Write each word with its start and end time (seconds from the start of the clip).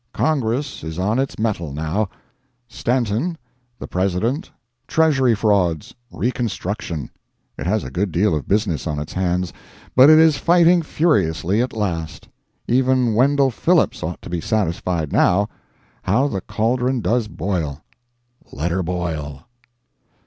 Congress 0.15 0.83
is 0.83 0.97
on 0.97 1.19
its 1.19 1.37
mettle 1.37 1.71
now—Stanton, 1.71 3.37
the 3.77 3.85
President, 3.87 4.49
Treasury 4.87 5.35
frauds, 5.35 5.93
reconstruction—it 6.11 7.67
has 7.67 7.83
a 7.83 7.91
good 7.91 8.11
deal 8.11 8.33
of 8.35 8.47
business 8.47 8.87
on 8.87 8.97
its 8.97 9.13
hands, 9.13 9.53
but 9.95 10.09
it 10.09 10.17
is 10.17 10.39
fighting 10.39 10.81
furiously 10.81 11.61
at 11.61 11.71
last. 11.77 12.27
Even 12.67 13.13
Wendell 13.13 13.51
Phillips 13.51 14.01
ought 14.01 14.19
to 14.23 14.29
be 14.31 14.41
satisfied 14.41 15.13
now. 15.13 15.47
How 16.01 16.27
the 16.27 16.41
cauldron 16.41 17.01
does 17.01 17.27
boil. 17.27 17.83
Let 18.51 18.71
her 18.71 18.81
boil. 18.81 19.43